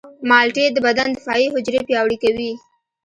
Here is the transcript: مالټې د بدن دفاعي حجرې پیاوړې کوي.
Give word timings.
مالټې 0.29 0.65
د 0.71 0.77
بدن 0.85 1.07
دفاعي 1.17 1.47
حجرې 1.53 1.81
پیاوړې 1.87 2.17
کوي. 2.23 2.51